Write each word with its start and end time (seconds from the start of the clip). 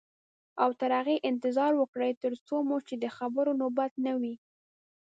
او 0.63 0.69
تر 0.79 0.91
هغې 0.99 1.15
انتظار 1.29 1.71
وکړئ 1.77 2.11
تر 2.23 2.33
څو 2.47 2.55
مو 2.67 2.77
چې 2.87 2.95
د 3.03 3.05
خبرو 3.17 3.51
نوبت 3.61 3.91
نه 4.05 4.13
وي. 4.21 4.35